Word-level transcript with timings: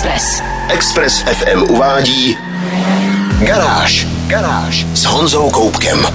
Express. 0.00 0.42
Express 0.68 1.20
FM 1.20 1.62
uvádí 1.62 2.36
Garáž. 3.38 4.06
Garáž 4.26 4.86
s 4.94 5.04
Honzou 5.04 5.50
Koupkem. 5.50 6.06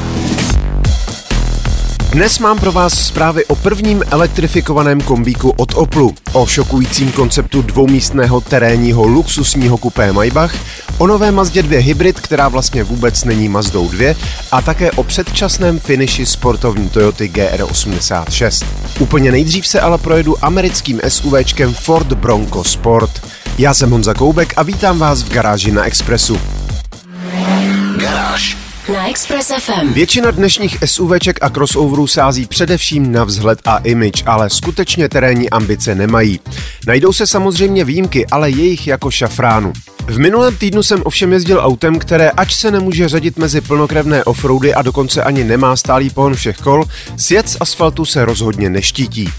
Dnes 2.12 2.40
mám 2.40 2.60
pro 2.60 2.72
vás 2.72 2.94
zprávy 2.94 3.46
o 3.46 3.56
prvním 3.56 4.04
elektrifikovaném 4.12 5.02
kombíku 5.02 5.50
od 5.50 5.74
Oplu, 5.74 6.14
o 6.34 6.46
šokujícím 6.46 7.12
konceptu 7.12 7.62
dvoumístného 7.62 8.42
terénního 8.42 9.08
luxusního 9.08 9.78
kupé 9.78 10.14
Maybach, 10.14 10.56
o 10.98 11.08
nové 11.08 11.32
Mazdě 11.32 11.64
2 11.64 11.82
Hybrid, 11.82 12.20
která 12.20 12.48
vlastně 12.48 12.84
vůbec 12.84 13.24
není 13.24 13.50
Mazdou 13.50 13.90
2 13.90 14.16
a 14.52 14.62
také 14.62 14.92
o 14.92 15.04
předčasném 15.04 15.80
finiši 15.80 16.26
sportovní 16.26 16.90
Toyoty 16.90 17.30
GR86. 17.30 18.66
Úplně 19.00 19.32
nejdřív 19.32 19.68
se 19.68 19.82
ale 19.82 19.98
projedu 19.98 20.46
americkým 20.46 21.02
SUVčkem 21.08 21.74
Ford 21.74 22.14
Bronco 22.14 22.64
Sport. 22.64 23.35
Já 23.58 23.74
jsem 23.74 23.92
Honza 23.92 24.14
Koubek 24.14 24.54
a 24.58 24.64
vítám 24.64 25.00
vás 25.00 25.24
v 25.24 25.34
garáži 25.34 25.72
na 25.72 25.84
Expressu. 25.84 26.40
Garáž 27.98 28.58
na 28.94 29.10
Express 29.10 29.52
FM. 29.60 29.94
Většina 29.94 30.32
dnešních 30.32 30.78
SUVček 30.86 31.40
a 31.42 31.50
crossoverů 31.50 32.08
sází 32.08 32.46
především 32.46 33.12
na 33.12 33.24
vzhled 33.24 33.60
a 33.66 33.78
image, 33.78 34.24
ale 34.26 34.50
skutečně 34.50 35.10
terénní 35.10 35.50
ambice 35.50 35.96
nemají. 35.96 36.40
Najdou 36.88 37.14
se 37.14 37.28
samozřejmě 37.28 37.84
výjimky, 37.84 38.26
ale 38.28 38.50
jejich 38.50 38.88
jako 38.88 39.12
šafránu. 39.12 39.74
V 40.08 40.20
minulém 40.20 40.56
týdnu 40.56 40.84
jsem 40.84 41.02
ovšem 41.06 41.34
jezdil 41.34 41.60
autem, 41.64 42.00
které 42.00 42.30
ač 42.30 42.54
se 42.54 42.72
nemůže 42.72 43.08
řadit 43.08 43.38
mezi 43.38 43.62
plnokrevné 43.62 44.24
offroady 44.24 44.74
a 44.74 44.82
dokonce 44.82 45.24
ani 45.24 45.44
nemá 45.44 45.76
stálý 45.76 46.10
pohon 46.10 46.36
všech 46.36 46.58
kol, 46.58 46.86
sjet 47.18 47.50
z 47.50 47.58
asfaltu 47.60 48.06
se 48.06 48.26
rozhodně 48.26 48.70
neštítí. 48.70 49.30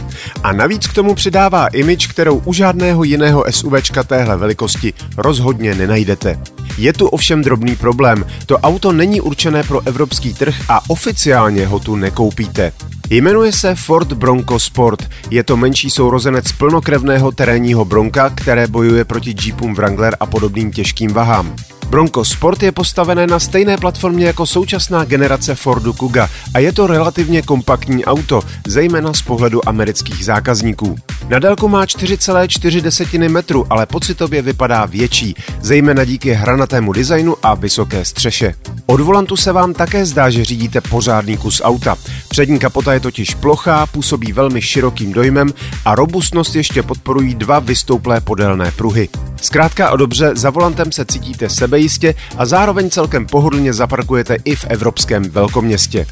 A 0.42 0.52
navíc 0.52 0.86
k 0.86 0.94
tomu 0.94 1.14
přidává 1.14 1.66
image, 1.66 2.06
kterou 2.06 2.42
u 2.44 2.52
žádného 2.52 3.04
jiného 3.04 3.44
SUVčka 3.50 4.04
téhle 4.04 4.36
velikosti 4.36 4.92
rozhodně 5.16 5.74
nenajdete. 5.74 6.40
Je 6.78 6.92
tu 6.92 7.08
ovšem 7.08 7.42
drobný 7.42 7.76
problém. 7.76 8.26
To 8.46 8.58
auto 8.58 8.92
není 8.92 9.20
určené 9.20 9.62
pro 9.62 9.86
evropský 9.86 10.34
trh 10.34 10.54
a 10.68 10.80
oficiálně 10.88 11.66
ho 11.66 11.78
tu 11.78 11.96
nekoupíte. 11.96 12.72
Jmenuje 13.10 13.52
se 13.52 13.74
Ford 13.74 14.12
Bronco 14.12 14.58
Sport. 14.58 15.08
Je 15.30 15.42
to 15.42 15.56
menší 15.56 15.90
sourozenec 15.90 16.52
plnokrevného 16.52 17.32
terénního 17.32 17.84
Bronca, 17.84 18.30
které 18.30 18.66
bojuje 18.66 19.04
proti 19.04 19.34
Jeepům 19.44 19.74
Wrangler 19.74 20.16
a 20.20 20.26
podobným 20.56 20.72
těžkým 20.72 21.12
vahám. 21.12 21.56
Bronco 21.90 22.24
Sport 22.24 22.62
je 22.62 22.72
postavené 22.72 23.26
na 23.26 23.38
stejné 23.38 23.76
platformě 23.76 24.26
jako 24.26 24.46
současná 24.46 25.04
generace 25.04 25.54
Fordu 25.54 25.92
Kuga 25.92 26.28
a 26.54 26.58
je 26.58 26.72
to 26.72 26.86
relativně 26.86 27.42
kompaktní 27.42 28.04
auto, 28.04 28.42
zejména 28.66 29.12
z 29.12 29.22
pohledu 29.22 29.68
amerických 29.68 30.24
zákazníků. 30.24 30.96
Na 31.28 31.38
délku 31.38 31.68
má 31.68 31.84
4,4 31.84 33.30
metru, 33.30 33.66
ale 33.70 33.86
pocitově 33.86 34.42
vypadá 34.42 34.86
větší, 34.86 35.34
zejména 35.60 36.04
díky 36.04 36.32
hranatému 36.32 36.92
designu 36.92 37.36
a 37.42 37.54
vysoké 37.54 38.04
střeše. 38.04 38.54
Od 38.86 39.00
volantu 39.00 39.36
se 39.36 39.52
vám 39.52 39.74
také 39.74 40.06
zdá, 40.06 40.30
že 40.30 40.44
řídíte 40.44 40.80
pořádný 40.80 41.36
kus 41.36 41.60
auta. 41.64 41.96
Přední 42.36 42.58
kapota 42.58 42.92
je 42.92 43.00
totiž 43.00 43.34
plochá, 43.34 43.86
působí 43.86 44.32
velmi 44.32 44.62
širokým 44.62 45.12
dojmem 45.12 45.54
a 45.84 45.94
robustnost 45.94 46.56
ještě 46.56 46.82
podporují 46.82 47.34
dva 47.34 47.58
vystouplé 47.58 48.20
podélné 48.20 48.70
pruhy. 48.70 49.08
Zkrátka 49.42 49.88
a 49.88 49.96
dobře, 49.96 50.30
za 50.34 50.50
volantem 50.50 50.92
se 50.92 51.04
cítíte 51.04 51.48
sebejistě 51.48 52.14
a 52.38 52.46
zároveň 52.46 52.90
celkem 52.90 53.26
pohodlně 53.26 53.72
zaparkujete 53.72 54.36
i 54.44 54.56
v 54.56 54.64
evropském 54.68 55.22
velkoměstě. 55.22 56.06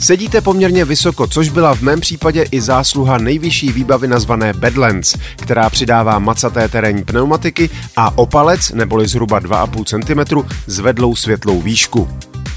Sedíte 0.00 0.40
poměrně 0.40 0.84
vysoko, 0.84 1.26
což 1.26 1.48
byla 1.48 1.74
v 1.74 1.80
mém 1.80 2.00
případě 2.00 2.42
i 2.50 2.60
zásluha 2.60 3.18
nejvyšší 3.18 3.72
výbavy 3.72 4.08
nazvané 4.08 4.52
Badlands, 4.52 5.16
která 5.36 5.70
přidává 5.70 6.18
macaté 6.18 6.68
terénní 6.68 7.04
pneumatiky 7.04 7.70
a 7.96 8.18
opalec, 8.18 8.70
neboli 8.70 9.08
zhruba 9.08 9.40
2,5 9.40 9.84
cm, 9.84 10.48
zvedlou 10.66 11.16
světlou 11.16 11.60
výšku. 11.60 12.08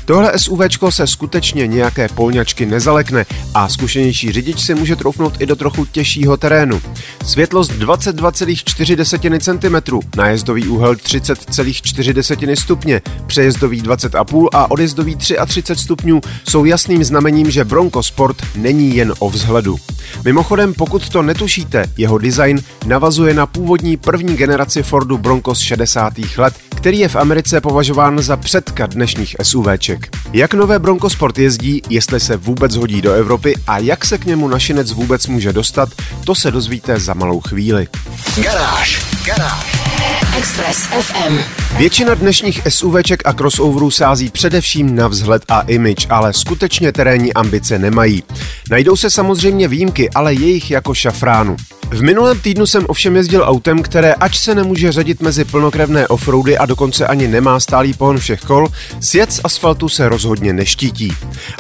Tohle 0.05 0.39
SUV 0.39 0.61
se 0.89 1.07
skutečně 1.07 1.67
nějaké 1.67 2.07
polňačky 2.07 2.65
nezalekne 2.65 3.25
a 3.53 3.69
zkušenější 3.69 4.31
řidič 4.31 4.59
si 4.59 4.75
může 4.75 4.95
troufnout 4.95 5.33
i 5.39 5.45
do 5.45 5.55
trochu 5.55 5.85
těžšího 5.85 6.37
terénu. 6.37 6.81
Světlost 7.25 7.71
22,4 7.71 9.39
cm, 9.39 9.99
nájezdový 10.17 10.67
úhel 10.67 10.93
30,4 10.93 12.55
stupně, 12.55 13.01
přejezdový 13.27 13.81
20,5 13.81 14.47
a 14.53 14.71
odjezdový 14.71 15.15
33 15.15 15.63
stupňů 15.75 16.21
jsou 16.49 16.65
jasným 16.65 17.03
znamením, 17.03 17.51
že 17.51 17.65
Bronco 17.65 18.03
Sport 18.03 18.37
není 18.55 18.95
jen 18.95 19.13
o 19.19 19.29
vzhledu. 19.29 19.77
Mimochodem, 20.25 20.73
pokud 20.73 21.09
to 21.09 21.21
netušíte, 21.21 21.85
jeho 21.97 22.17
design 22.17 22.59
navazuje 22.85 23.33
na 23.33 23.45
původní 23.45 23.97
první 23.97 24.35
generaci 24.35 24.83
Fordu 24.83 25.17
Bronco 25.17 25.55
z 25.55 25.59
60. 25.59 26.13
let, 26.37 26.53
který 26.75 26.99
je 26.99 27.07
v 27.07 27.15
Americe 27.15 27.61
považován 27.61 28.21
za 28.21 28.37
předka 28.37 28.85
dnešních 28.85 29.35
SUVček. 29.43 29.90
Jak 30.33 30.53
nové 30.53 30.79
Bronco 30.79 31.09
Sport 31.09 31.37
jezdí, 31.37 31.81
jestli 31.89 32.19
se 32.19 32.37
vůbec 32.37 32.75
hodí 32.75 33.01
do 33.01 33.13
Evropy 33.13 33.55
a 33.67 33.77
jak 33.77 34.05
se 34.05 34.17
k 34.17 34.25
němu 34.25 34.47
našinec 34.47 34.91
vůbec 34.91 35.27
může 35.27 35.53
dostat, 35.53 35.89
to 36.25 36.35
se 36.35 36.51
dozvíte 36.51 36.99
za 36.99 37.13
malou 37.13 37.39
chvíli. 37.41 37.87
Garáž. 38.43 39.05
Garáž. 39.25 39.80
Express 40.41 40.77
FM. 40.77 41.37
Většina 41.77 42.15
dnešních 42.15 42.61
SUVček 42.69 43.21
a 43.25 43.33
crossoverů 43.33 43.91
sází 43.91 44.29
především 44.29 44.95
na 44.95 45.07
vzhled 45.07 45.43
a 45.47 45.61
image, 45.61 46.07
ale 46.09 46.33
skutečně 46.33 46.91
terénní 46.91 47.33
ambice 47.33 47.79
nemají. 47.79 48.23
Najdou 48.69 48.95
se 48.95 49.09
samozřejmě 49.09 49.67
výjimky, 49.67 50.09
ale 50.09 50.33
jejich 50.33 50.71
jako 50.71 50.93
šafránu. 50.93 51.57
V 51.91 52.01
minulém 52.01 52.39
týdnu 52.39 52.65
jsem 52.65 52.85
ovšem 52.87 53.15
jezdil 53.15 53.43
autem, 53.45 53.81
které 53.81 54.13
ač 54.13 54.37
se 54.37 54.55
nemůže 54.55 54.91
řadit 54.91 55.21
mezi 55.21 55.45
plnokrevné 55.45 56.07
offroady 56.07 56.57
a 56.57 56.65
dokonce 56.65 57.07
ani 57.07 57.27
nemá 57.27 57.59
stálý 57.59 57.93
pohon 57.93 58.17
všech 58.17 58.41
kol, 58.41 58.67
sjet 58.99 59.33
z 59.33 59.41
asfaltu 59.43 59.89
se 59.89 60.09
rozhodně 60.09 60.53
neštítí. 60.53 61.13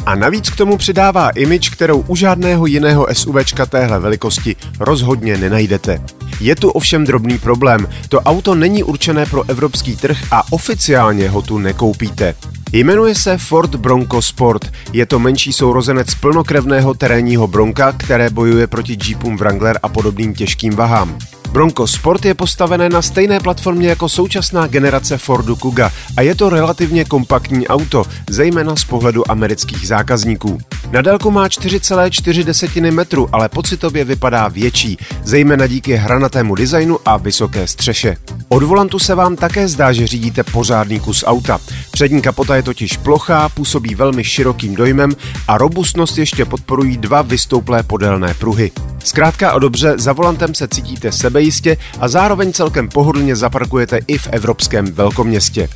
A 0.05 0.15
navíc 0.15 0.49
k 0.49 0.55
tomu 0.55 0.77
přidává 0.77 1.29
image, 1.29 1.69
kterou 1.69 1.99
u 2.07 2.15
žádného 2.15 2.65
jiného 2.65 3.07
SUVčka 3.13 3.65
téhle 3.65 3.99
velikosti 3.99 4.55
rozhodně 4.79 5.37
nenajdete. 5.37 6.01
Je 6.39 6.55
tu 6.55 6.69
ovšem 6.69 7.05
drobný 7.05 7.37
problém. 7.37 7.87
To 8.09 8.19
auto 8.21 8.55
není 8.55 8.70
určené 8.83 9.25
pro 9.25 9.49
evropský 9.49 9.95
trh 9.95 10.17
a 10.31 10.43
oficiálně 10.51 11.29
ho 11.29 11.41
tu 11.41 11.57
nekoupíte. 11.57 12.35
Jmenuje 12.73 13.15
se 13.15 13.37
Ford 13.37 13.75
Bronco 13.75 14.21
Sport. 14.21 14.71
Je 14.93 15.05
to 15.05 15.19
menší 15.19 15.53
sourozenec 15.53 16.15
plnokrevného 16.15 16.93
terénního 16.93 17.47
Bronca, 17.47 17.91
které 17.91 18.29
bojuje 18.29 18.67
proti 18.67 18.97
Jeepům 19.07 19.37
Wrangler 19.37 19.79
a 19.83 19.89
podobným 19.89 20.33
těžkým 20.33 20.75
vahám. 20.75 21.17
Bronco 21.51 21.87
Sport 21.87 22.25
je 22.25 22.33
postavené 22.33 22.89
na 22.89 23.01
stejné 23.01 23.39
platformě 23.39 23.89
jako 23.89 24.09
současná 24.09 24.67
generace 24.67 25.17
Fordu 25.17 25.55
Kuga 25.55 25.91
a 26.17 26.21
je 26.21 26.35
to 26.35 26.49
relativně 26.49 27.05
kompaktní 27.05 27.67
auto, 27.67 28.03
zejména 28.29 28.75
z 28.75 28.83
pohledu 28.83 29.31
amerických 29.31 29.87
zákazníků. 29.87 30.57
Na 30.91 31.01
délku 31.01 31.31
má 31.31 31.47
4,4 31.47 32.91
metru, 32.91 33.29
ale 33.31 33.49
pocitově 33.49 34.03
vypadá 34.03 34.47
větší, 34.47 34.97
zejména 35.23 35.67
díky 35.67 35.95
hranatému 35.95 36.55
designu 36.55 36.99
a 37.05 37.17
vysoké 37.17 37.67
střeše. 37.67 38.17
Od 38.49 38.63
volantu 38.63 38.99
se 38.99 39.15
vám 39.15 39.35
také 39.35 39.67
zdá, 39.67 39.93
že 39.93 40.07
řídíte 40.07 40.43
pořádný 40.43 40.99
kus 40.99 41.23
auta. 41.27 41.59
Přední 41.91 42.21
kapota 42.21 42.55
je 42.55 42.63
totiž 42.63 42.97
plochá, 42.97 43.49
působí 43.49 43.95
velmi 43.95 44.23
širokým 44.23 44.75
dojmem 44.75 45.11
a 45.47 45.57
robustnost 45.57 46.17
ještě 46.17 46.45
podporují 46.45 46.97
dva 46.97 47.21
vystouplé 47.21 47.83
podélné 47.83 48.33
pruhy. 48.33 48.71
Zkrátka 49.03 49.51
a 49.51 49.59
dobře, 49.59 49.93
za 49.97 50.13
volantem 50.13 50.55
se 50.55 50.67
cítíte 50.67 51.11
sebejistě 51.41 51.77
a 51.99 52.07
zároveň 52.07 52.53
celkem 52.53 52.89
pohodlně 52.89 53.35
zaparkujete 53.35 53.99
i 54.07 54.17
v 54.17 54.27
evropském 54.31 54.85
velkoměstě. 54.85 55.69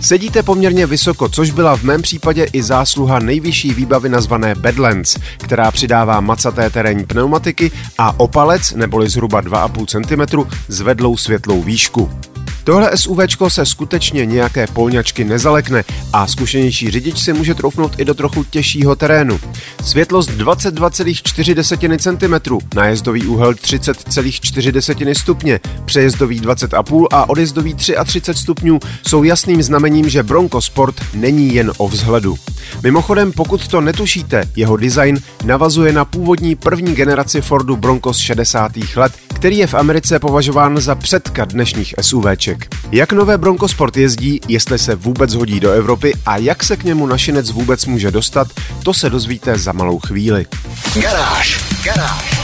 Sedíte 0.00 0.42
poměrně 0.42 0.86
vysoko, 0.86 1.28
což 1.28 1.50
byla 1.50 1.76
v 1.76 1.82
mém 1.82 2.02
případě 2.02 2.46
i 2.52 2.62
zásluha 2.62 3.18
nejvyšší 3.18 3.74
výbavy 3.74 4.08
nazvané 4.08 4.54
Badlands, 4.54 5.18
která 5.38 5.70
přidává 5.70 6.20
macaté 6.20 6.70
terénní 6.70 7.04
pneumatiky 7.04 7.70
a 7.98 8.20
opalec, 8.20 8.72
neboli 8.72 9.08
zhruba 9.08 9.42
2,5 9.42 9.86
cm, 9.86 10.48
zvedlou 10.68 11.16
světlou 11.16 11.62
výšku. 11.62 12.31
Tohle 12.64 12.96
SUV 12.96 13.18
se 13.48 13.66
skutečně 13.66 14.26
nějaké 14.26 14.66
polňačky 14.66 15.24
nezalekne 15.24 15.84
a 16.12 16.26
zkušenější 16.26 16.90
řidič 16.90 17.18
si 17.18 17.32
může 17.32 17.54
troufnout 17.54 17.92
i 17.98 18.04
do 18.04 18.14
trochu 18.14 18.44
těžšího 18.44 18.96
terénu. 18.96 19.40
Světlost 19.84 20.30
22,4 20.30 21.98
cm, 21.98 22.58
nájezdový 22.74 23.26
úhel 23.26 23.52
30,4 23.52 25.14
stupně, 25.14 25.60
přejezdový 25.84 26.40
20,5 26.40 27.06
a 27.12 27.28
odjezdový 27.28 27.74
33 27.74 28.34
stupňů 28.34 28.78
jsou 29.06 29.22
jasným 29.22 29.62
znamením, 29.62 30.08
že 30.08 30.22
Bronco 30.22 30.60
Sport 30.60 31.00
není 31.14 31.54
jen 31.54 31.72
o 31.76 31.88
vzhledu. 31.88 32.36
Mimochodem, 32.82 33.32
pokud 33.32 33.68
to 33.68 33.80
netušíte, 33.80 34.44
jeho 34.56 34.76
design 34.76 35.18
navazuje 35.44 35.92
na 35.92 36.04
původní 36.04 36.56
první 36.56 36.94
generaci 36.94 37.40
Fordu 37.40 37.76
Bronco 37.76 38.12
z 38.12 38.18
60. 38.18 38.72
let, 38.96 39.12
který 39.42 39.58
je 39.58 39.66
v 39.66 39.74
Americe 39.74 40.18
považován 40.18 40.80
za 40.80 40.94
předka 40.94 41.44
dnešních 41.44 41.94
SUVček. 42.00 42.74
Jak 42.92 43.12
nové 43.12 43.38
Bronco 43.38 43.68
Sport 43.68 43.96
jezdí, 43.96 44.40
jestli 44.48 44.78
se 44.78 44.94
vůbec 44.94 45.34
hodí 45.34 45.60
do 45.60 45.70
Evropy 45.70 46.12
a 46.26 46.36
jak 46.36 46.64
se 46.64 46.76
k 46.76 46.84
němu 46.84 47.06
našinec 47.06 47.50
vůbec 47.50 47.86
může 47.86 48.10
dostat, 48.10 48.48
to 48.82 48.94
se 48.94 49.10
dozvíte 49.10 49.58
za 49.58 49.72
malou 49.72 49.98
chvíli. 49.98 50.46
Garáž. 50.94 51.64
Garáž. 51.84 52.40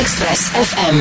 Express 0.00 0.40
FM. 0.40 1.00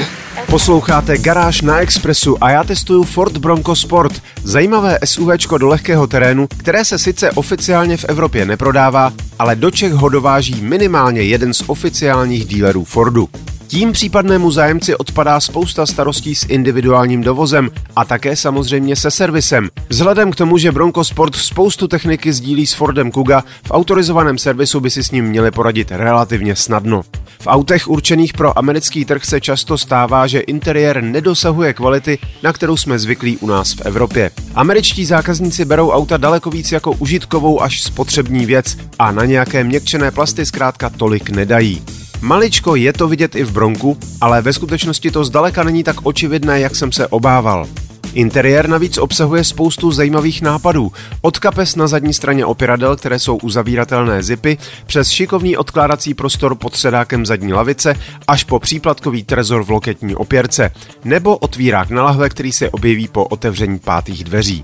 Posloucháte 0.49 1.17
Garáž 1.17 1.61
na 1.61 1.79
Expressu 1.79 2.43
a 2.43 2.49
já 2.49 2.63
testuju 2.63 3.03
Ford 3.03 3.37
Bronco 3.37 3.75
Sport, 3.75 4.21
zajímavé 4.43 4.99
SUVčko 5.05 5.57
do 5.57 5.67
lehkého 5.67 6.07
terénu, 6.07 6.47
které 6.57 6.85
se 6.85 6.99
sice 6.99 7.31
oficiálně 7.31 7.97
v 7.97 8.05
Evropě 8.05 8.45
neprodává, 8.45 9.13
ale 9.39 9.55
do 9.55 9.71
Čech 9.71 9.93
ho 9.93 10.09
dováží 10.09 10.61
minimálně 10.61 11.21
jeden 11.21 11.53
z 11.53 11.63
oficiálních 11.67 12.45
dílerů 12.45 12.83
Fordu. 12.83 13.29
Tím 13.67 13.91
případnému 13.91 14.51
zájemci 14.51 14.95
odpadá 14.95 15.39
spousta 15.39 15.85
starostí 15.85 16.35
s 16.35 16.45
individuálním 16.49 17.21
dovozem 17.21 17.71
a 17.95 18.05
také 18.05 18.35
samozřejmě 18.35 18.95
se 18.95 19.11
servisem. 19.11 19.69
Vzhledem 19.89 20.31
k 20.31 20.35
tomu, 20.35 20.57
že 20.57 20.71
Bronco 20.71 21.03
Sport 21.03 21.35
spoustu 21.35 21.87
techniky 21.87 22.33
sdílí 22.33 22.67
s 22.67 22.73
Fordem 22.73 23.11
Kuga, 23.11 23.43
v 23.67 23.71
autorizovaném 23.71 24.37
servisu 24.37 24.79
by 24.79 24.89
si 24.89 25.03
s 25.03 25.11
ním 25.11 25.25
měli 25.25 25.51
poradit 25.51 25.91
relativně 25.91 26.55
snadno. 26.55 27.01
V 27.39 27.47
autech 27.47 27.87
určených 27.87 28.33
pro 28.33 28.57
americký 28.57 29.05
trh 29.05 29.25
se 29.25 29.41
často 29.41 29.77
stává, 29.77 30.27
že 30.27 30.39
interiér 30.39 31.03
nedosahuje 31.03 31.73
kvality, 31.73 32.17
na 32.43 32.53
kterou 32.53 32.77
jsme 32.77 32.99
zvyklí 32.99 33.37
u 33.37 33.47
nás 33.47 33.73
v 33.73 33.81
Evropě. 33.81 34.31
Američtí 34.55 35.05
zákazníci 35.05 35.65
berou 35.65 35.89
auta 35.89 36.17
daleko 36.17 36.49
víc 36.49 36.71
jako 36.71 36.91
užitkovou 36.91 37.61
až 37.61 37.81
spotřební 37.81 38.45
věc 38.45 38.77
a 38.99 39.11
na 39.11 39.25
nějaké 39.25 39.63
měkčené 39.63 40.11
plasty 40.11 40.45
zkrátka 40.45 40.89
tolik 40.89 41.29
nedají. 41.29 41.81
Maličko 42.25 42.75
je 42.75 42.93
to 42.93 43.07
vidět 43.07 43.35
i 43.35 43.43
v 43.43 43.51
Bronku, 43.51 43.97
ale 44.21 44.41
ve 44.41 44.53
skutečnosti 44.53 45.11
to 45.11 45.25
zdaleka 45.25 45.63
není 45.63 45.83
tak 45.83 45.95
očividné, 46.03 46.59
jak 46.59 46.75
jsem 46.75 46.91
se 46.91 47.07
obával. 47.07 47.67
Interiér 48.13 48.69
navíc 48.69 48.97
obsahuje 48.97 49.43
spoustu 49.43 49.91
zajímavých 49.91 50.41
nápadů. 50.41 50.91
Od 51.21 51.39
kapes 51.39 51.75
na 51.75 51.87
zadní 51.87 52.13
straně 52.13 52.45
opěradel, 52.45 52.95
které 52.95 53.19
jsou 53.19 53.37
uzavíratelné 53.37 54.23
zipy, 54.23 54.57
přes 54.85 55.09
šikovný 55.09 55.57
odkládací 55.57 56.13
prostor 56.13 56.55
pod 56.55 56.75
sedákem 56.75 57.25
zadní 57.25 57.53
lavice, 57.53 57.95
až 58.27 58.43
po 58.43 58.59
příplatkový 58.59 59.23
trezor 59.23 59.63
v 59.63 59.69
loketní 59.69 60.15
opěrce, 60.15 60.71
nebo 61.03 61.37
otvírák 61.37 61.89
na 61.89 62.03
lahve, 62.03 62.29
který 62.29 62.51
se 62.51 62.69
objeví 62.69 63.07
po 63.07 63.25
otevření 63.25 63.79
pátých 63.79 64.23
dveří. 64.23 64.63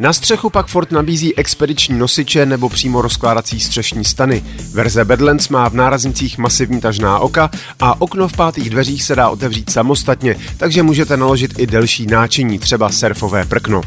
Na 0.00 0.12
střechu 0.12 0.50
pak 0.50 0.66
Ford 0.66 0.92
nabízí 0.92 1.36
expediční 1.36 1.98
nosiče 1.98 2.46
nebo 2.46 2.68
přímo 2.68 3.02
rozkládací 3.02 3.60
střešní 3.60 4.04
stany. 4.04 4.44
Verze 4.72 5.04
Badlands 5.04 5.48
má 5.48 5.68
v 5.68 5.74
náraznicích 5.74 6.38
masivní 6.38 6.80
tažná 6.80 7.18
oka 7.18 7.50
a 7.80 8.00
okno 8.00 8.28
v 8.28 8.36
pátých 8.36 8.70
dveřích 8.70 9.02
se 9.02 9.16
dá 9.16 9.28
otevřít 9.28 9.70
samostatně, 9.70 10.36
takže 10.56 10.82
můžete 10.82 11.16
naložit 11.16 11.58
i 11.58 11.66
delší 11.66 12.06
náčiní, 12.06 12.58
třeba 12.58 12.92
surfové 12.92 13.44
prkno. 13.44 13.80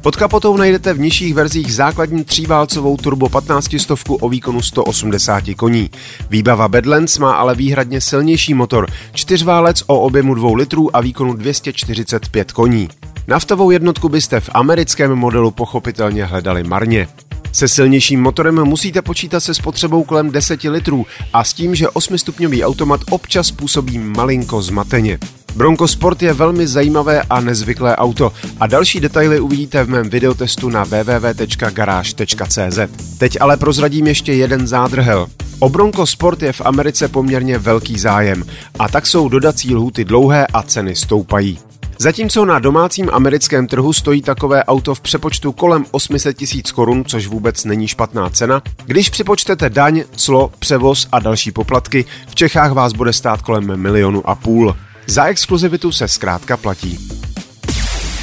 Pod 0.00 0.16
kapotou 0.16 0.56
najdete 0.56 0.94
v 0.94 1.00
nižších 1.00 1.34
verzích 1.34 1.74
základní 1.74 2.24
tříválcovou 2.24 2.96
turbo 2.96 3.28
15 3.28 3.74
stovku 3.78 4.14
o 4.14 4.28
výkonu 4.28 4.62
180 4.62 5.44
koní. 5.56 5.90
Výbava 6.30 6.68
Badlands 6.68 7.18
má 7.18 7.34
ale 7.34 7.54
výhradně 7.54 8.00
silnější 8.00 8.54
motor, 8.54 8.90
čtyřválec 9.12 9.82
o 9.86 10.00
objemu 10.00 10.34
2 10.34 10.56
litrů 10.56 10.96
a 10.96 11.00
výkonu 11.00 11.34
245 11.34 12.52
koní. 12.52 12.88
Naftovou 13.26 13.70
jednotku 13.70 14.08
byste 14.08 14.40
v 14.40 14.50
americkém 14.54 15.14
modelu 15.14 15.50
pochopitelně 15.50 16.24
hledali 16.24 16.64
marně. 16.64 17.08
Se 17.52 17.68
silnějším 17.68 18.22
motorem 18.22 18.64
musíte 18.64 19.02
počítat 19.02 19.40
se 19.40 19.54
spotřebou 19.54 20.04
kolem 20.04 20.30
10 20.30 20.62
litrů 20.62 21.06
a 21.32 21.44
s 21.44 21.52
tím, 21.52 21.74
že 21.74 21.86
8-stupňový 21.86 22.64
automat 22.66 23.00
občas 23.10 23.50
působí 23.50 23.98
malinko 23.98 24.62
zmateně. 24.62 25.18
Bronco 25.56 25.88
Sport 25.88 26.22
je 26.22 26.32
velmi 26.32 26.66
zajímavé 26.66 27.22
a 27.30 27.40
nezvyklé 27.40 27.96
auto 27.96 28.32
a 28.60 28.66
další 28.66 29.00
detaily 29.00 29.40
uvidíte 29.40 29.84
v 29.84 29.88
mém 29.88 30.10
videotestu 30.10 30.68
na 30.68 30.84
www.garage.cz. 30.84 32.78
Teď 33.18 33.36
ale 33.40 33.56
prozradím 33.56 34.06
ještě 34.06 34.32
jeden 34.32 34.66
zádrhel. 34.66 35.26
O 35.58 35.68
Bronco 35.68 36.06
Sport 36.06 36.42
je 36.42 36.52
v 36.52 36.60
Americe 36.64 37.08
poměrně 37.08 37.58
velký 37.58 37.98
zájem 37.98 38.44
a 38.78 38.88
tak 38.88 39.06
jsou 39.06 39.28
dodací 39.28 39.74
lhuty 39.74 40.04
dlouhé 40.04 40.46
a 40.46 40.62
ceny 40.62 40.94
stoupají. 40.94 41.58
Zatímco 41.98 42.44
na 42.44 42.58
domácím 42.58 43.10
americkém 43.12 43.66
trhu 43.66 43.92
stojí 43.92 44.22
takové 44.22 44.64
auto 44.64 44.94
v 44.94 45.00
přepočtu 45.00 45.52
kolem 45.52 45.84
800 45.90 46.36
tisíc 46.36 46.72
korun, 46.72 47.04
což 47.04 47.26
vůbec 47.26 47.64
není 47.64 47.88
špatná 47.88 48.30
cena, 48.30 48.62
když 48.84 49.10
připočtete 49.10 49.70
daň, 49.70 50.04
clo, 50.16 50.50
převoz 50.58 51.08
a 51.12 51.18
další 51.18 51.52
poplatky, 51.52 52.04
v 52.28 52.34
Čechách 52.34 52.72
vás 52.72 52.92
bude 52.92 53.12
stát 53.12 53.42
kolem 53.42 53.76
milionu 53.76 54.28
a 54.30 54.34
půl. 54.34 54.76
Za 55.06 55.24
exkluzivitu 55.24 55.92
se 55.92 56.08
zkrátka 56.08 56.56
platí. 56.56 57.08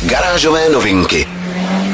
Garážové 0.06 0.70
novinky. 0.70 1.41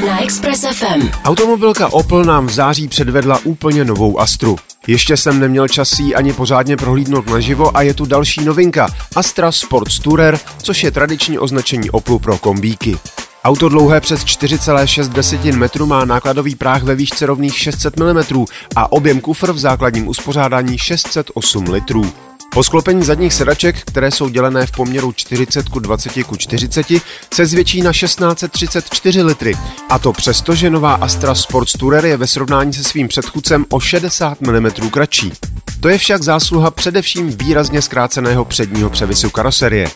Na 0.06 0.22
Express 0.22 0.64
FM. 0.72 1.08
Automobilka 1.24 1.92
Opel 1.92 2.24
nám 2.24 2.46
v 2.46 2.50
září 2.50 2.88
předvedla 2.88 3.38
úplně 3.44 3.84
novou 3.84 4.20
Astru. 4.20 4.56
Ještě 4.86 5.16
jsem 5.16 5.40
neměl 5.40 5.68
čas 5.68 5.98
ji 5.98 6.14
ani 6.14 6.32
pořádně 6.32 6.76
prohlídnout 6.76 7.26
naživo 7.26 7.76
a 7.76 7.82
je 7.82 7.94
tu 7.94 8.06
další 8.06 8.44
novinka 8.44 8.88
Astra 9.16 9.52
Sports 9.52 9.98
Tourer, 9.98 10.38
což 10.62 10.84
je 10.84 10.90
tradiční 10.90 11.38
označení 11.38 11.90
Oplu 11.90 12.18
pro 12.18 12.38
kombíky. 12.38 12.98
Auto 13.44 13.68
dlouhé 13.68 14.00
přes 14.00 14.24
4,6 14.24 15.56
metru 15.56 15.86
má 15.86 16.04
nákladový 16.04 16.54
práh 16.54 16.82
ve 16.82 16.94
výšce 16.94 17.26
rovných 17.26 17.58
600 17.58 17.96
mm 17.96 18.44
a 18.76 18.92
objem 18.92 19.20
kufr 19.20 19.52
v 19.52 19.58
základním 19.58 20.08
uspořádání 20.08 20.78
608 20.78 21.64
litrů. 21.64 22.12
Po 22.54 22.64
sklopení 22.64 23.04
zadních 23.04 23.32
sedaček, 23.32 23.76
které 23.84 24.10
jsou 24.10 24.28
dělené 24.28 24.66
v 24.66 24.70
poměru 24.70 25.12
40 25.12 25.68
ku 25.68 25.78
20 25.78 26.12
ku 26.26 26.36
40, 26.36 26.86
se 27.34 27.46
zvětší 27.46 27.82
na 27.82 27.92
1634 27.92 29.22
litry. 29.22 29.54
A 29.88 29.98
to 29.98 30.12
přesto, 30.12 30.54
že 30.54 30.70
nová 30.70 30.94
Astra 30.94 31.34
Sports 31.34 31.72
Tourer 31.72 32.06
je 32.06 32.16
ve 32.16 32.26
srovnání 32.26 32.72
se 32.72 32.84
svým 32.84 33.08
předchůdcem 33.08 33.64
o 33.68 33.80
60 33.80 34.40
mm 34.40 34.70
kratší. 34.90 35.32
To 35.80 35.88
je 35.88 35.98
však 35.98 36.22
zásluha 36.22 36.70
především 36.70 37.36
výrazně 37.36 37.82
zkráceného 37.82 38.44
předního 38.44 38.90
převisu 38.90 39.30
karoserie. 39.30 39.90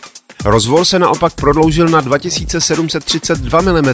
Rozvor 0.45 0.85
se 0.85 0.99
naopak 0.99 1.33
prodloužil 1.33 1.87
na 1.87 2.01
2732 2.01 3.61
mm, 3.61 3.93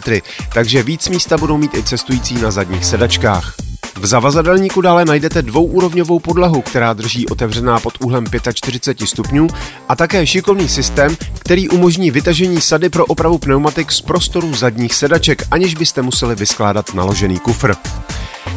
takže 0.53 0.83
víc 0.83 1.09
místa 1.09 1.37
budou 1.37 1.57
mít 1.57 1.73
i 1.73 1.83
cestující 1.83 2.33
na 2.33 2.51
zadních 2.51 2.85
sedačkách. 2.85 3.68
V 3.99 4.05
zavazadelníku 4.05 4.81
dále 4.81 5.05
najdete 5.05 5.41
dvouúrovňovou 5.41 6.19
podlahu, 6.19 6.61
která 6.61 6.93
drží 6.93 7.27
otevřená 7.27 7.79
pod 7.79 7.93
úhlem 8.01 8.25
45 8.53 9.07
stupňů 9.07 9.47
a 9.89 9.95
také 9.95 10.27
šikovný 10.27 10.69
systém, 10.69 11.17
který 11.39 11.69
umožní 11.69 12.11
vytažení 12.11 12.61
sady 12.61 12.89
pro 12.89 13.05
opravu 13.05 13.37
pneumatik 13.37 13.91
z 13.91 14.01
prostoru 14.01 14.55
zadních 14.55 14.95
sedaček, 14.95 15.43
aniž 15.51 15.75
byste 15.75 16.01
museli 16.01 16.35
vyskládat 16.35 16.93
naložený 16.93 17.39
kufr. 17.39 17.73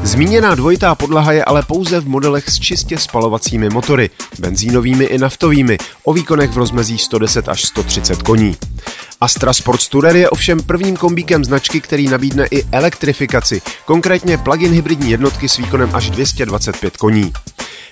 Zmíněná 0.02 0.54
dvojitá 0.54 0.94
podlaha 0.94 1.32
je 1.32 1.44
ale 1.44 1.62
pouze 1.62 2.00
v 2.00 2.08
modelech 2.08 2.48
s 2.48 2.58
čistě 2.60 2.98
spalovacími 2.98 3.68
motory, 3.68 4.10
benzínovými 4.38 5.04
i 5.04 5.18
naftovými, 5.18 5.78
o 6.04 6.12
výkonech 6.12 6.50
v 6.50 6.56
rozmezí 6.56 6.98
110 6.98 7.48
až 7.48 7.64
130 7.64 8.22
koní. 8.22 8.56
Astra 9.20 9.52
Sports 9.52 9.88
Tourer 9.88 10.16
je 10.16 10.30
ovšem 10.30 10.62
prvním 10.62 10.96
kombíkem 10.96 11.44
značky, 11.44 11.80
který 11.80 12.08
nabídne 12.08 12.46
i 12.50 12.64
elektrifikaci, 12.72 13.62
konkrétně 13.84 14.38
plug-in 14.38 14.72
hybridní 14.72 15.10
jednotky 15.10 15.48
s 15.48 15.56
výkonem 15.56 15.90
až 15.92 16.10
225 16.10 16.96
koní. 16.96 17.32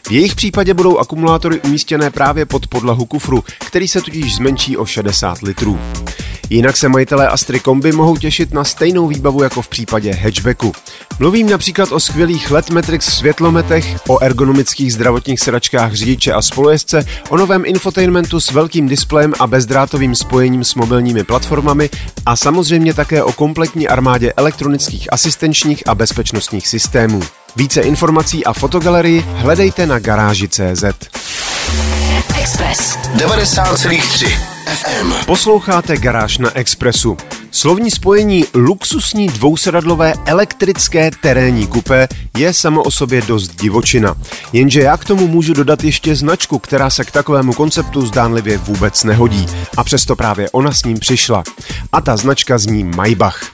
V 0.09 0.13
jejich 0.13 0.35
případě 0.35 0.75
budou 0.75 0.99
akumulátory 0.99 1.61
umístěné 1.61 2.11
právě 2.11 2.47
pod 2.47 2.67
podlahu 2.67 3.07
kufru, 3.07 3.45
který 3.67 3.89
se 3.89 4.01
tudíž 4.01 4.37
zmenší 4.37 4.77
o 4.77 4.87
60 4.87 5.43
litrů. 5.43 5.79
Jinak 6.53 6.77
se 6.77 6.89
majitelé 6.89 7.29
Astry 7.29 7.61
Kombi 7.61 7.93
mohou 7.93 8.17
těšit 8.17 8.55
na 8.55 8.65
stejnou 8.65 9.07
výbavu 9.07 9.43
jako 9.43 9.63
v 9.63 9.69
případě 9.69 10.13
hatchbacku. 10.13 10.73
Mluvím 11.19 11.51
například 11.51 11.93
o 11.93 12.01
skvělých 12.01 12.51
LED 12.51 12.71
Matrix 12.71 13.07
světlometech, 13.07 13.97
o 14.09 14.19
ergonomických 14.19 14.93
zdravotních 14.93 15.41
sedačkách 15.41 15.95
řidiče 15.95 16.33
a 16.33 16.43
spolujezdce, 16.43 17.05
o 17.29 17.37
novém 17.37 17.63
infotainmentu 17.67 18.41
s 18.41 18.51
velkým 18.51 18.89
displejem 18.89 19.35
a 19.39 19.47
bezdrátovým 19.47 20.15
spojením 20.15 20.65
s 20.65 20.75
mobilními 20.75 21.25
platformami 21.25 21.91
a 22.27 22.37
samozřejmě 22.37 22.95
také 22.95 23.23
o 23.23 23.33
kompletní 23.33 23.89
armádě 23.89 24.33
elektronických 24.33 25.13
asistenčních 25.13 25.89
a 25.89 25.95
bezpečnostních 25.95 26.69
systémů. 26.69 27.21
Více 27.57 27.81
informací 27.81 28.45
a 28.45 28.53
fotogalerii 28.53 29.25
hledejte 29.35 29.87
na 29.87 29.99
garáži.cz. 29.99 30.85
Express. 32.41 32.99
90,3 33.17 34.60
FM. 34.71 35.13
Posloucháte 35.27 35.97
Garáž 35.97 36.39
na 36.39 36.57
Expressu. 36.57 37.17
Slovní 37.51 37.91
spojení 37.91 38.45
luxusní 38.55 39.27
dvousedadlové 39.27 40.15
elektrické 40.27 41.11
terénní 41.23 41.67
kupé 41.67 42.09
je 42.37 42.55
samo 42.55 42.83
o 42.83 42.91
sobě 42.91 43.23
dost 43.23 43.61
divočina. 43.61 44.15
Jenže 44.53 44.81
já 44.81 44.97
k 44.97 45.05
tomu 45.05 45.29
můžu 45.29 45.53
dodat 45.53 45.85
ještě 45.85 46.17
značku, 46.17 46.59
která 46.59 46.91
se 46.91 47.05
k 47.05 47.11
takovému 47.11 47.53
konceptu 47.53 48.07
zdánlivě 48.07 48.59
vůbec 48.59 49.05
nehodí. 49.05 49.47
A 49.77 49.85
přesto 49.85 50.17
právě 50.17 50.51
ona 50.51 50.73
s 50.73 50.85
ním 50.85 50.99
přišla. 50.99 51.45
A 51.93 52.01
ta 52.01 52.17
značka 52.17 52.59
zní 52.59 52.85
Maybach. 52.85 53.51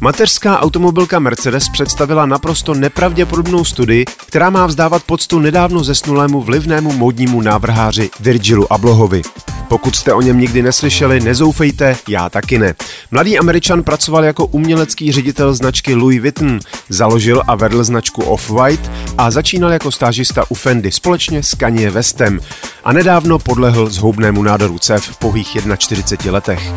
Mateřská 0.00 0.60
automobilka 0.60 1.18
Mercedes 1.18 1.68
představila 1.68 2.26
naprosto 2.26 2.74
nepravděpodobnou 2.74 3.64
studii, 3.64 4.04
která 4.26 4.50
má 4.50 4.66
vzdávat 4.66 5.02
poctu 5.02 5.38
nedávno 5.38 5.84
zesnulému 5.84 6.42
vlivnému 6.42 6.92
modnímu 6.92 7.40
návrháři 7.40 8.10
Virgilu 8.20 8.72
Ablohovi. 8.72 9.22
Pokud 9.68 9.96
jste 9.96 10.12
o 10.12 10.20
něm 10.20 10.40
nikdy 10.40 10.62
neslyšeli, 10.62 11.20
nezoufejte, 11.20 11.96
já 12.08 12.30
taky 12.30 12.58
ne. 12.58 12.74
Mladý 13.10 13.38
američan 13.38 13.82
pracoval 13.82 14.24
jako 14.24 14.46
umělecký 14.46 15.12
ředitel 15.12 15.54
značky 15.54 15.94
Louis 15.94 16.20
Vuitton, 16.20 16.58
založil 16.88 17.42
a 17.46 17.54
vedl 17.54 17.84
značku 17.84 18.22
Off-White 18.22 18.90
a 19.18 19.30
začínal 19.30 19.72
jako 19.72 19.90
stážista 19.90 20.44
u 20.48 20.54
Fendi 20.54 20.92
společně 20.92 21.42
s 21.42 21.54
Kanye 21.54 21.90
Westem 21.90 22.40
a 22.84 22.92
nedávno 22.92 23.38
podlehl 23.38 23.90
zhoubnému 23.90 24.42
nádoru 24.42 24.78
cév 24.78 25.04
v 25.04 25.16
pouhých 25.16 25.56
41 25.78 26.32
letech. 26.32 26.72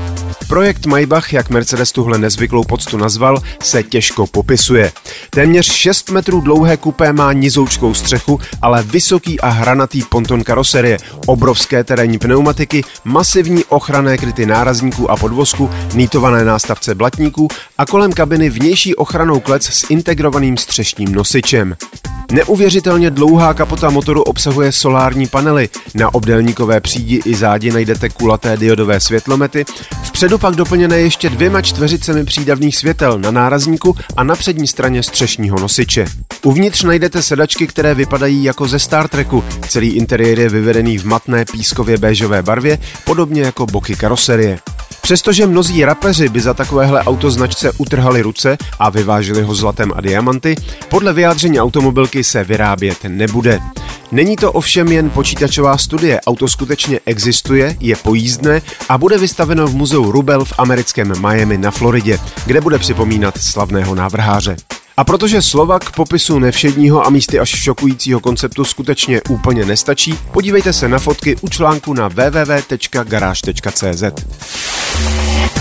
Projekt 0.47 0.85
Maybach, 0.85 1.33
jak 1.33 1.49
Mercedes 1.49 1.91
tuhle 1.91 2.17
nezvyklou 2.17 2.63
poctu 2.63 2.97
nazval, 2.97 3.37
se 3.63 3.83
těžko 3.83 4.27
popisuje. 4.27 4.91
Téměř 5.29 5.71
6 5.71 6.09
metrů 6.09 6.41
dlouhé 6.41 6.77
kupé 6.77 7.13
má 7.13 7.33
nizoučkou 7.33 7.93
střechu, 7.93 8.39
ale 8.61 8.83
vysoký 8.83 9.39
a 9.39 9.49
hranatý 9.49 10.03
ponton 10.03 10.43
karoserie, 10.43 10.97
obrovské 11.25 11.83
terénní 11.83 12.19
pneumatiky, 12.19 12.80
masivní 13.03 13.65
ochranné 13.65 14.17
kryty 14.17 14.45
nárazníků 14.45 15.11
a 15.11 15.17
podvozku, 15.17 15.69
nítované 15.93 16.45
nástavce 16.45 16.95
blatníků 16.95 17.47
a 17.77 17.85
kolem 17.85 18.13
kabiny 18.13 18.49
vnější 18.49 18.95
ochranou 18.95 19.39
klec 19.39 19.63
s 19.63 19.89
integrovaným 19.89 20.57
střešním 20.57 21.15
nosičem. 21.15 21.75
Neuvěřitelně 22.31 23.11
dlouhá 23.11 23.53
kapota 23.53 23.89
motoru 23.89 24.21
obsahuje 24.21 24.71
solární 24.71 25.27
panely. 25.27 25.69
Na 25.95 26.13
obdélníkové 26.13 26.81
přídi 26.81 27.21
i 27.25 27.35
zádi 27.35 27.71
najdete 27.71 28.09
kulaté 28.09 28.57
diodové 28.57 28.99
světlomety, 28.99 29.65
vpředu 30.03 30.37
pak 30.37 30.55
doplněné 30.55 30.97
ještě 30.97 31.29
dvěma 31.29 31.61
čtveřicemi 31.61 32.25
přídavných 32.25 32.77
světel 32.77 33.19
na 33.19 33.31
nárazníku 33.31 33.95
a 34.17 34.23
na 34.23 34.35
přední 34.35 34.67
straně 34.67 35.03
střešního 35.03 35.59
nosiče. 35.59 36.05
Uvnitř 36.43 36.83
najdete 36.83 37.21
sedačky, 37.21 37.67
které 37.67 37.95
vypadají 37.95 38.43
jako 38.43 38.67
ze 38.67 38.79
Star 38.79 39.07
Treku. 39.07 39.43
Celý 39.67 39.89
interiér 39.89 40.39
je 40.39 40.49
vyvedený 40.49 40.97
v 40.97 41.05
matné 41.05 41.45
pískově 41.45 41.97
béžové 41.97 42.43
barvě, 42.43 42.77
podobně 43.05 43.41
jako 43.41 43.65
boky 43.65 43.95
karoserie. 43.95 44.59
Přestože 45.01 45.47
mnozí 45.47 45.85
rapeři 45.85 46.29
by 46.29 46.41
za 46.41 46.53
takovéhle 46.53 47.03
autoznačce 47.03 47.71
utrhali 47.77 48.21
ruce 48.21 48.57
a 48.79 48.89
vyvážili 48.89 49.41
ho 49.41 49.55
zlatem 49.55 49.91
a 49.95 50.01
diamanty, 50.01 50.55
podle 50.89 51.13
vyjádření 51.13 51.59
automobilky 51.59 52.23
se 52.23 52.43
vyrábět 52.43 52.97
nebude. 53.07 53.59
Není 54.11 54.35
to 54.35 54.51
ovšem 54.51 54.87
jen 54.87 55.09
počítačová 55.09 55.77
studie, 55.77 56.21
auto 56.21 56.47
skutečně 56.47 56.99
existuje, 57.05 57.75
je 57.79 57.95
pojízdné 57.95 58.61
a 58.89 58.97
bude 58.97 59.17
vystaveno 59.17 59.67
v 59.67 59.75
muzeu 59.75 60.11
Rubel 60.11 60.45
v 60.45 60.53
americkém 60.57 61.13
Miami 61.21 61.57
na 61.57 61.71
Floridě, 61.71 62.19
kde 62.45 62.61
bude 62.61 62.79
připomínat 62.79 63.37
slavného 63.37 63.95
návrháře. 63.95 64.55
A 64.97 65.03
protože 65.03 65.41
slova 65.41 65.79
k 65.79 65.91
popisu 65.91 66.39
nevšedního 66.39 67.05
a 67.05 67.09
místy 67.09 67.39
až 67.39 67.49
šokujícího 67.49 68.19
konceptu 68.19 68.65
skutečně 68.65 69.21
úplně 69.29 69.65
nestačí, 69.65 70.19
podívejte 70.33 70.73
se 70.73 70.89
na 70.89 70.99
fotky 70.99 71.35
u 71.41 71.49
článku 71.49 71.93
na 71.93 72.07
www.garage.cz. 72.07 74.03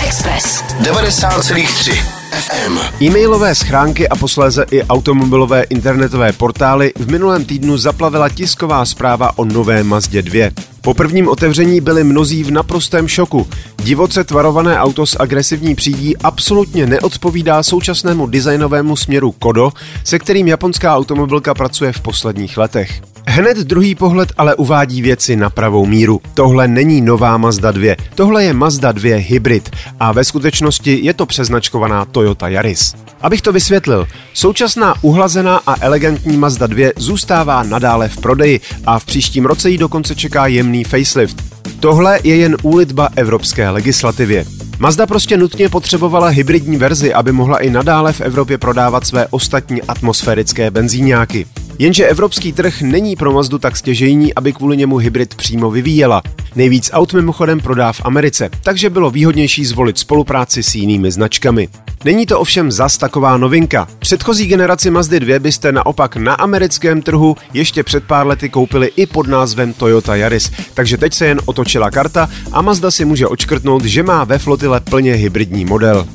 Express 0.06 0.64
90,3 0.82 2.20
FM. 2.30 2.78
E-mailové 3.02 3.54
schránky 3.54 4.08
a 4.08 4.16
posléze 4.16 4.66
i 4.70 4.82
automobilové 4.82 5.62
internetové 5.62 6.32
portály 6.32 6.92
v 6.98 7.10
minulém 7.10 7.44
týdnu 7.44 7.78
zaplavila 7.78 8.28
tisková 8.28 8.84
zpráva 8.84 9.38
o 9.38 9.44
nové 9.44 9.82
Mazdě 9.82 10.22
2. 10.22 10.50
Po 10.80 10.94
prvním 10.94 11.28
otevření 11.28 11.80
byli 11.80 12.04
mnozí 12.04 12.44
v 12.44 12.50
naprostém 12.50 13.08
šoku. 13.08 13.46
Divoce 13.76 14.24
tvarované 14.24 14.78
auto 14.78 15.06
s 15.06 15.20
agresivní 15.20 15.74
přídí 15.74 16.16
absolutně 16.16 16.86
neodpovídá 16.86 17.62
současnému 17.62 18.26
designovému 18.26 18.96
směru 18.96 19.32
Kodo, 19.32 19.72
se 20.04 20.18
kterým 20.18 20.48
japonská 20.48 20.96
automobilka 20.96 21.54
pracuje 21.54 21.92
v 21.92 22.00
posledních 22.00 22.58
letech. 22.58 23.02
Hned 23.32 23.56
druhý 23.56 23.94
pohled 23.94 24.32
ale 24.38 24.54
uvádí 24.54 25.02
věci 25.02 25.36
na 25.36 25.50
pravou 25.50 25.86
míru. 25.86 26.20
Tohle 26.34 26.68
není 26.68 27.00
nová 27.00 27.36
Mazda 27.36 27.70
2, 27.70 27.96
tohle 28.14 28.44
je 28.44 28.52
Mazda 28.52 28.92
2 28.92 29.16
Hybrid 29.16 29.70
a 30.00 30.12
ve 30.12 30.24
skutečnosti 30.24 30.98
je 31.02 31.14
to 31.14 31.26
přeznačkovaná 31.26 32.04
Toyota 32.04 32.48
Yaris. 32.48 32.94
Abych 33.20 33.42
to 33.42 33.52
vysvětlil, 33.52 34.06
současná 34.34 34.94
uhlazená 35.02 35.60
a 35.66 35.74
elegantní 35.80 36.36
Mazda 36.36 36.66
2 36.66 36.92
zůstává 36.96 37.62
nadále 37.62 38.08
v 38.08 38.16
prodeji 38.16 38.60
a 38.86 38.98
v 38.98 39.04
příštím 39.04 39.46
roce 39.46 39.70
jí 39.70 39.78
dokonce 39.78 40.14
čeká 40.14 40.46
jemný 40.46 40.84
facelift. 40.84 41.42
Tohle 41.80 42.20
je 42.24 42.36
jen 42.36 42.56
úlitba 42.62 43.08
evropské 43.16 43.70
legislativě. 43.70 44.44
Mazda 44.78 45.06
prostě 45.06 45.36
nutně 45.36 45.68
potřebovala 45.68 46.28
hybridní 46.28 46.76
verzi, 46.76 47.14
aby 47.14 47.32
mohla 47.32 47.58
i 47.58 47.70
nadále 47.70 48.12
v 48.12 48.20
Evropě 48.20 48.58
prodávat 48.58 49.06
své 49.06 49.26
ostatní 49.26 49.82
atmosférické 49.82 50.70
benzíňáky. 50.70 51.46
Jenže 51.80 52.06
evropský 52.06 52.52
trh 52.52 52.82
není 52.82 53.16
pro 53.16 53.32
Mazdu 53.32 53.58
tak 53.58 53.76
stěžejní, 53.76 54.34
aby 54.34 54.52
kvůli 54.52 54.76
němu 54.76 54.96
hybrid 54.96 55.34
přímo 55.34 55.70
vyvíjela. 55.70 56.22
Nejvíc 56.56 56.90
aut 56.92 57.12
mimochodem 57.12 57.60
prodá 57.60 57.92
v 57.92 58.00
Americe, 58.04 58.50
takže 58.62 58.90
bylo 58.90 59.10
výhodnější 59.10 59.64
zvolit 59.64 59.98
spolupráci 59.98 60.62
s 60.62 60.74
jinými 60.74 61.10
značkami. 61.10 61.68
Není 62.04 62.26
to 62.26 62.40
ovšem 62.40 62.72
zas 62.72 62.98
taková 62.98 63.36
novinka. 63.36 63.88
Předchozí 63.98 64.46
generaci 64.46 64.90
Mazdy 64.90 65.20
2 65.20 65.38
byste 65.38 65.72
naopak 65.72 66.16
na 66.16 66.34
americkém 66.34 67.02
trhu 67.02 67.36
ještě 67.54 67.82
před 67.82 68.04
pár 68.04 68.26
lety 68.26 68.48
koupili 68.48 68.90
i 68.96 69.06
pod 69.06 69.26
názvem 69.26 69.72
Toyota 69.72 70.16
Yaris, 70.16 70.50
takže 70.74 70.96
teď 70.96 71.14
se 71.14 71.26
jen 71.26 71.40
otočila 71.44 71.90
karta 71.90 72.28
a 72.52 72.62
Mazda 72.62 72.90
si 72.90 73.04
může 73.04 73.26
očkrtnout, 73.26 73.84
že 73.84 74.02
má 74.02 74.24
ve 74.24 74.38
flotile 74.38 74.80
plně 74.80 75.14
hybridní 75.14 75.64
model. 75.64 76.06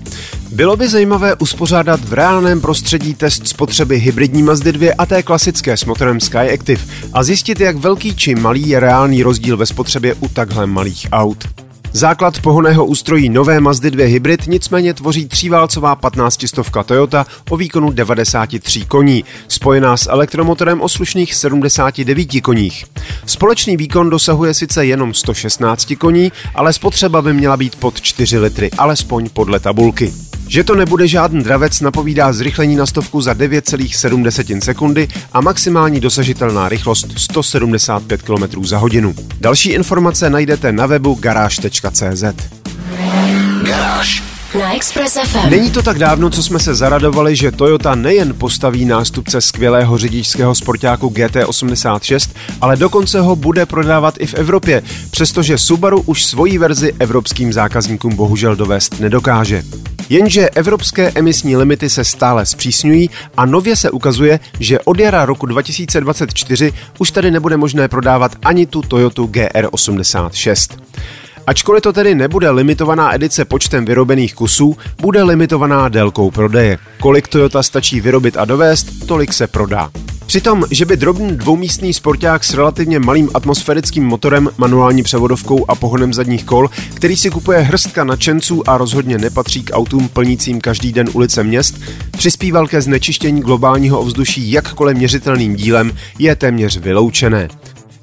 Bylo 0.52 0.78
by 0.78 0.88
zajímavé 0.88 1.36
uspořádat 1.36 2.00
v 2.00 2.14
reálném 2.14 2.62
prostředí 2.62 3.14
test 3.14 3.48
spotřeby 3.48 4.00
hybridní 4.00 4.44
Mazdy 4.44 4.72
2 4.72 4.94
a 4.98 5.06
té 5.06 5.24
klasické 5.24 5.78
s 5.78 5.86
motorem 5.86 6.20
Sky 6.20 6.54
Active 6.54 6.84
a 7.14 7.24
zjistit, 7.24 7.60
jak 7.60 7.76
velký 7.76 8.16
či 8.16 8.36
malý 8.36 8.70
je 8.70 8.80
reálný 8.80 9.24
rozdíl 9.24 9.58
ve 9.58 9.66
spotřebě 9.66 10.14
u 10.14 10.28
takhle 10.28 10.68
malých 10.68 11.08
aut. 11.12 11.55
Základ 11.96 12.40
pohoného 12.40 12.86
ústrojí 12.86 13.30
nové 13.30 13.60
Mazdy 13.60 13.92
2 13.92 14.06
Hybrid 14.08 14.48
nicméně 14.48 14.94
tvoří 14.94 15.28
tříválcová 15.28 15.96
15 15.96 16.48
stovka 16.48 16.84
Toyota 16.84 17.26
o 17.50 17.58
výkonu 17.58 17.92
93 17.92 18.86
koní, 18.86 19.26
spojená 19.48 19.98
s 19.98 20.10
elektromotorem 20.10 20.82
o 20.82 20.90
slušných 20.90 21.36
79 21.36 22.42
koních. 22.42 22.86
Společný 23.26 23.78
výkon 23.78 24.10
dosahuje 24.10 24.54
sice 24.54 24.86
jenom 24.86 25.14
116 25.14 25.94
koní, 25.98 26.32
ale 26.56 26.74
spotřeba 26.74 27.22
by 27.22 27.34
měla 27.34 27.58
být 27.58 27.76
pod 27.76 28.02
4 28.02 28.40
litry, 28.40 28.72
alespoň 28.78 29.30
podle 29.30 29.60
tabulky. 29.60 30.14
Že 30.48 30.64
to 30.64 30.76
nebude 30.76 31.08
žádný 31.08 31.44
dravec 31.44 31.82
napovídá 31.82 32.34
zrychlení 32.34 32.76
na 32.76 32.86
stovku 32.86 33.22
za 33.22 33.34
9,7 33.34 34.60
sekundy 34.60 35.08
a 35.34 35.42
maximální 35.42 36.00
dosažitelná 36.00 36.70
rychlost 36.70 37.08
175 37.18 38.22
km 38.22 38.66
za 38.66 38.78
hodinu. 38.78 39.16
Další 39.42 39.70
informace 39.70 40.30
najdete 40.30 40.72
na 40.72 40.86
webu 40.86 41.14
garáž.cz. 41.16 42.24
Garáž. 43.64 44.24
Na 44.60 44.76
Express 44.76 45.18
FM. 45.24 45.50
Není 45.50 45.72
to 45.72 45.82
tak 45.82 46.00
dávno, 46.00 46.30
co 46.30 46.44
jsme 46.44 46.60
se 46.60 46.76
zaradovali, 46.76 47.36
že 47.36 47.52
Toyota 47.52 47.96
nejen 47.96 48.34
postaví 48.34 48.86
nástupce 48.86 49.42
skvělého 49.42 49.98
řidičského 49.98 50.56
sportáku 50.56 51.10
GT86, 51.10 52.30
ale 52.62 52.78
dokonce 52.78 53.22
ho 53.22 53.36
bude 53.36 53.66
prodávat 53.66 54.16
i 54.20 54.26
v 54.26 54.34
Evropě, 54.34 54.84
přestože 55.12 55.58
Subaru 55.58 56.02
už 56.02 56.26
svoji 56.26 56.58
verzi 56.58 56.94
evropským 57.00 57.54
zákazníkům 57.54 58.16
bohužel 58.16 58.56
dovést 58.56 59.00
nedokáže. 59.00 59.64
Jenže 60.10 60.50
evropské 60.50 61.12
emisní 61.16 61.56
limity 61.56 61.90
se 61.90 62.04
stále 62.04 62.46
zpřísňují 62.46 63.10
a 63.38 63.46
nově 63.46 63.76
se 63.76 63.92
ukazuje, 63.92 64.40
že 64.60 64.80
od 64.80 65.00
jara 65.00 65.26
roku 65.26 65.46
2024 65.46 66.74
už 67.00 67.12
tady 67.12 67.32
nebude 67.32 67.58
možné 67.58 67.88
prodávat 67.88 68.36
ani 68.44 68.66
tu 68.66 68.82
Toyotu 68.82 69.28
GR86. 69.28 70.78
Ačkoliv 71.48 71.84
to 71.84 71.94
tedy 71.94 72.16
nebude 72.16 72.50
limitovaná 72.50 73.16
edice 73.16 73.46
počtem 73.46 73.86
vyrobených 73.86 74.36
kusů, 74.36 74.78
bude 75.02 75.24
limitovaná 75.24 75.90
délkou 75.90 76.32
prodeje. 76.32 76.78
Kolik 77.00 77.28
Toyota 77.28 77.64
stačí 77.64 78.02
vyrobit 78.02 78.38
a 78.38 78.46
dovést, 78.46 79.08
tolik 79.08 79.34
se 79.34 79.48
prodá. 79.48 79.92
Přitom, 80.36 80.64
že 80.72 80.86
by 80.86 80.98
drobný 80.98 81.38
dvoumístný 81.38 81.94
sporták 81.94 82.44
s 82.44 82.54
relativně 82.54 83.00
malým 83.00 83.30
atmosférickým 83.34 84.04
motorem, 84.06 84.50
manuální 84.58 85.04
převodovkou 85.04 85.66
a 85.68 85.76
pohonem 85.76 86.14
zadních 86.14 86.44
kol, 86.44 86.70
který 86.94 87.18
si 87.18 87.30
kupuje 87.30 87.60
hrstka 87.60 88.04
nadšenců 88.04 88.70
a 88.70 88.78
rozhodně 88.78 89.18
nepatří 89.18 89.64
k 89.64 89.74
autům 89.74 90.10
plnícím 90.10 90.62
každý 90.62 90.94
den 90.94 91.10
ulice 91.14 91.44
měst, 91.44 91.82
přispíval 92.12 92.68
ke 92.68 92.82
znečištění 92.82 93.42
globálního 93.42 94.00
ovzduší 94.00 94.52
jakkoliv 94.52 94.98
měřitelným 94.98 95.56
dílem, 95.56 95.92
je 96.20 96.36
téměř 96.36 96.78
vyloučené. 96.78 97.48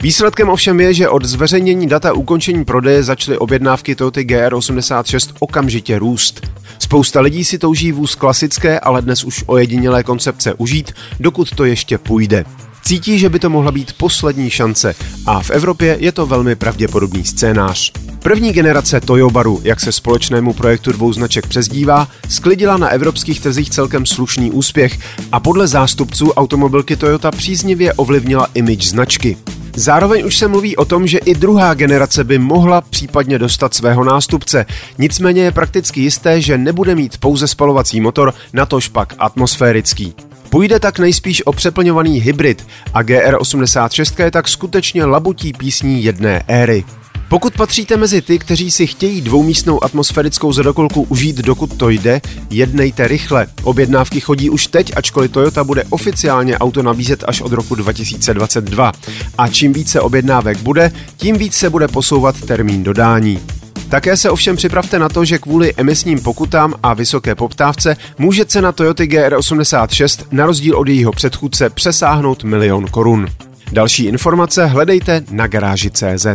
Výsledkem 0.03 0.49
ovšem 0.49 0.81
je, 0.81 0.95
že 0.95 1.09
od 1.09 1.25
zveřejnění 1.25 1.87
data 1.87 2.13
ukončení 2.13 2.65
prodeje 2.65 3.03
začaly 3.03 3.39
objednávky 3.39 3.95
Toyota 3.95 4.21
GR86 4.21 5.33
okamžitě 5.39 5.99
růst. 5.99 6.47
Spousta 6.83 7.21
lidí 7.21 7.45
si 7.45 7.59
touží 7.59 7.93
vůz 7.93 8.15
klasické, 8.15 8.81
ale 8.81 9.03
dnes 9.03 9.25
už 9.25 9.45
ojedinělé 9.47 10.03
koncepce 10.03 10.55
užít, 10.55 10.93
dokud 11.21 11.55
to 11.55 11.65
ještě 11.65 11.99
půjde. 11.99 12.45
Cítí, 12.85 13.19
že 13.19 13.29
by 13.29 13.39
to 13.39 13.51
mohla 13.51 13.71
být 13.71 13.93
poslední 13.93 14.51
šance 14.51 14.95
a 15.27 15.43
v 15.43 15.51
Evropě 15.51 15.97
je 16.01 16.13
to 16.13 16.27
velmi 16.27 16.57
pravděpodobný 16.57 17.25
scénář. 17.25 17.93
První 18.19 18.53
generace 18.53 19.01
Toyobaru, 19.01 19.61
jak 19.65 19.81
se 19.81 19.93
společnému 19.93 20.53
projektu 20.53 20.93
dvou 20.93 21.13
značek 21.13 21.47
přezdívá, 21.47 22.09
sklidila 22.29 22.77
na 22.77 22.89
evropských 22.89 23.41
trzích 23.41 23.71
celkem 23.71 24.07
slušný 24.07 24.51
úspěch 24.51 24.99
a 25.33 25.41
podle 25.41 25.67
zástupců 25.67 26.31
automobilky 26.31 26.97
Toyota 26.97 27.31
příznivě 27.31 27.93
ovlivnila 27.93 28.49
image 28.55 28.89
značky. 28.89 29.37
Zároveň 29.77 30.27
už 30.27 30.37
se 30.37 30.49
mluví 30.49 30.77
o 30.77 30.85
tom, 30.85 31.07
že 31.07 31.19
i 31.19 31.35
druhá 31.35 31.75
generace 31.75 32.25
by 32.25 32.39
mohla 32.39 32.81
případně 32.81 33.39
dostat 33.39 33.75
svého 33.75 34.05
nástupce. 34.05 34.67
Nicméně 34.99 35.43
je 35.43 35.53
prakticky 35.53 36.01
jisté, 36.01 36.41
že 36.41 36.59
nebude 36.59 36.95
mít 36.95 37.19
pouze 37.19 37.49
spalovací 37.49 38.01
motor, 38.01 38.35
natož 38.53 38.89
pak 38.89 39.15
atmosférický. 39.19 40.15
Půjde 40.51 40.81
tak 40.81 40.99
nejspíš 40.99 41.47
o 41.47 41.53
přeplňovaný 41.53 42.21
hybrid 42.21 42.67
a 42.95 43.03
GR86 43.03 44.25
je 44.25 44.31
tak 44.31 44.49
skutečně 44.49 45.05
labutí 45.05 45.53
písní 45.53 46.05
jedné 46.05 46.43
éry. 46.49 46.85
Pokud 47.33 47.55
patříte 47.55 47.97
mezi 47.97 48.23
ty, 48.23 48.39
kteří 48.39 48.71
si 48.71 48.87
chtějí 48.87 49.21
dvoumístnou 49.21 49.85
atmosférickou 49.85 50.53
zadokolku 50.53 51.03
užít, 51.09 51.37
dokud 51.37 51.77
to 51.77 51.89
jde, 51.89 52.21
jednejte 52.51 53.09
rychle. 53.09 53.47
Objednávky 53.63 54.21
chodí 54.21 54.51
už 54.51 54.67
teď, 54.67 54.93
ačkoliv 54.97 55.31
Toyota 55.31 55.65
bude 55.65 55.85
oficiálně 55.91 56.59
auto 56.59 56.83
nabízet 56.83 57.25
až 57.27 57.41
od 57.41 57.53
roku 57.53 57.75
2022. 57.75 58.93
A 59.39 59.49
čím 59.49 59.73
více 59.73 60.01
objednávek 60.01 60.59
bude, 60.59 60.93
tím 61.17 61.39
víc 61.39 61.55
se 61.55 61.71
bude 61.71 61.89
posouvat 61.89 62.41
termín 62.41 62.83
dodání. 62.83 63.41
Také 63.89 64.17
se 64.17 64.31
ovšem 64.31 64.57
připravte 64.57 64.99
na 64.99 65.09
to, 65.09 65.25
že 65.25 65.39
kvůli 65.39 65.75
emisním 65.77 66.21
pokutám 66.21 66.75
a 66.83 66.95
vysoké 66.95 67.35
poptávce 67.35 67.97
může 68.19 68.45
cena 68.45 68.73
Toyota 68.73 69.05
GR86 69.05 70.25
na 70.31 70.47
rozdíl 70.47 70.79
od 70.79 70.89
jejího 70.89 71.13
předchůdce 71.13 71.71
přesáhnout 71.71 72.45
milion 72.45 72.87
korun. 72.87 73.27
Další 73.73 74.05
informace 74.05 74.67
hledejte 74.67 75.25
na 75.31 75.47
garáži.cz. 75.47 76.27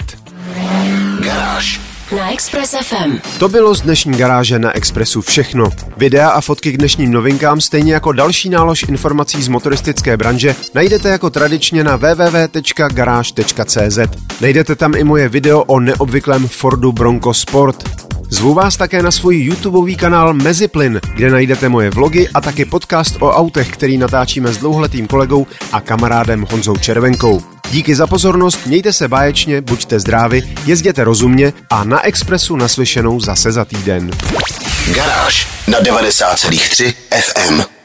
Garáž. 1.19 1.81
Na 2.17 2.31
Express 2.31 2.75
FM. 2.83 3.19
To 3.39 3.49
bylo 3.49 3.75
z 3.75 3.81
dnešní 3.81 4.17
garáže 4.17 4.59
na 4.59 4.75
Expressu 4.75 5.21
všechno. 5.21 5.69
Videa 5.97 6.29
a 6.29 6.41
fotky 6.41 6.71
k 6.71 6.77
dnešním 6.77 7.11
novinkám, 7.11 7.61
stejně 7.61 7.93
jako 7.93 8.11
další 8.11 8.49
nálož 8.49 8.83
informací 8.83 9.41
z 9.41 9.47
motoristické 9.47 10.17
branže, 10.17 10.55
najdete 10.73 11.09
jako 11.09 11.29
tradičně 11.29 11.83
na 11.83 11.95
www.garage.cz. 11.95 13.99
Najdete 14.41 14.75
tam 14.75 14.95
i 14.95 15.03
moje 15.03 15.29
video 15.29 15.63
o 15.63 15.79
neobvyklém 15.79 16.47
Fordu 16.47 16.91
Bronco 16.91 17.33
Sport. 17.33 18.06
Zvu 18.29 18.53
vás 18.53 18.77
také 18.77 19.03
na 19.03 19.11
svůj 19.11 19.37
YouTubeový 19.37 19.95
kanál 19.95 20.33
Meziplyn, 20.33 21.01
kde 21.15 21.29
najdete 21.29 21.69
moje 21.69 21.89
vlogy 21.89 22.29
a 22.33 22.41
taky 22.41 22.65
podcast 22.65 23.15
o 23.19 23.31
autech, 23.31 23.69
který 23.69 23.97
natáčíme 23.97 24.53
s 24.53 24.57
dlouholetým 24.57 25.07
kolegou 25.07 25.47
a 25.71 25.81
kamarádem 25.81 26.45
Honzou 26.51 26.77
Červenkou. 26.77 27.41
Díky 27.71 27.95
za 27.95 28.07
pozornost, 28.07 28.65
mějte 28.65 28.93
se 28.93 29.07
báječně, 29.07 29.61
buďte 29.61 29.99
zdraví, 29.99 30.55
jezděte 30.65 31.03
rozumně 31.03 31.53
a 31.69 31.83
na 31.83 32.05
Expressu 32.05 32.55
naslyšenou 32.55 33.19
zase 33.19 33.51
za 33.51 33.65
týden. 33.65 34.11
Garáž 34.95 35.47
na 35.67 35.79
90,3 35.79 36.93
FM. 37.21 37.76